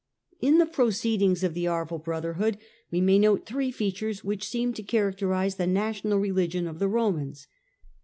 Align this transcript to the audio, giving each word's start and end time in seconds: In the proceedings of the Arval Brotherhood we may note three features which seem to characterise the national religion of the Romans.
In 0.39 0.57
the 0.57 0.65
proceedings 0.65 1.43
of 1.43 1.53
the 1.53 1.65
Arval 1.65 2.03
Brotherhood 2.03 2.57
we 2.89 2.99
may 2.99 3.19
note 3.19 3.45
three 3.45 3.69
features 3.69 4.23
which 4.23 4.49
seem 4.49 4.73
to 4.73 4.81
characterise 4.81 5.57
the 5.57 5.67
national 5.67 6.17
religion 6.17 6.65
of 6.65 6.79
the 6.79 6.87
Romans. 6.87 7.45